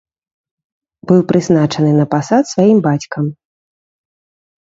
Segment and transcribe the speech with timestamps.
[1.09, 3.25] Быў прызначаны на пасад сваім бацькам.